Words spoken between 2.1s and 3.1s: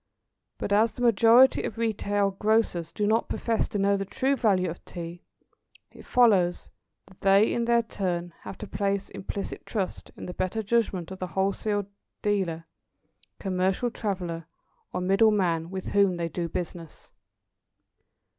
grocers do